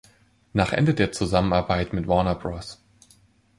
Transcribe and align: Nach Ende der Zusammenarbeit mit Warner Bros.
Nach 0.53 0.73
Ende 0.73 0.95
der 0.95 1.11
Zusammenarbeit 1.11 1.93
mit 1.93 2.07
Warner 2.07 2.33
Bros. 2.33 2.81